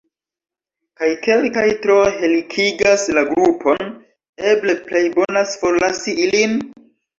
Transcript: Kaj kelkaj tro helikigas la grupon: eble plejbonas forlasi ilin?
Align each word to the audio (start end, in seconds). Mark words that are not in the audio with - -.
Kaj 1.01 1.09
kelkaj 1.27 1.65
tro 1.83 1.97
helikigas 2.23 3.05
la 3.19 3.25
grupon: 3.35 3.93
eble 4.55 4.77
plejbonas 4.89 5.57
forlasi 5.63 6.19
ilin? 6.27 6.61